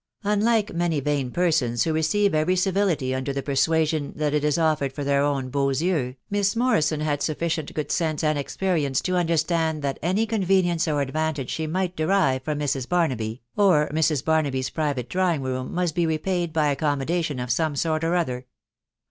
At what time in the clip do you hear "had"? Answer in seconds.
7.01-7.21